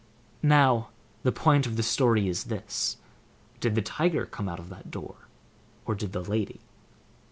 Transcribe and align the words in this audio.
Now, 0.41 0.89
the 1.21 1.31
point 1.31 1.67
of 1.67 1.75
the 1.77 1.83
story 1.83 2.27
is 2.27 2.45
this: 2.45 2.97
Did 3.59 3.75
the 3.75 3.83
tiger 3.83 4.25
come 4.25 4.49
out 4.49 4.57
of 4.57 4.69
that 4.69 4.89
door, 4.89 5.27
or 5.85 5.93
did 5.93 6.11
the 6.11 6.23
lady? 6.23 6.61